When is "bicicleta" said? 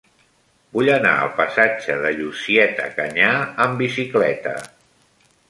3.85-4.57